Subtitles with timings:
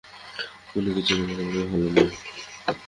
[0.69, 2.11] কোন কিছুরই বাড়াবাড়ি ভাল নয়।